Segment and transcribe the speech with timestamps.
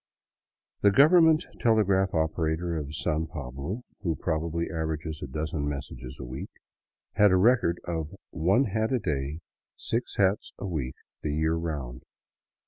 [0.81, 6.17] The government telegraph operator of San Pablo —■ who probably aver ages a dozen messages
[6.19, 6.49] a week—
[7.19, 9.41] had a record of one hat a day,
[9.77, 12.01] six hats a week, the year round.